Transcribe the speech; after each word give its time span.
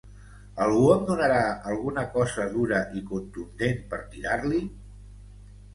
Algú 0.63 0.87
em 0.93 1.03
donarà 1.09 1.43
alguna 1.73 2.07
cosa 2.17 2.49
dura 2.57 2.81
i 3.03 3.07
contundent 3.13 3.87
per 3.95 4.03
tirar-li? 4.17 4.65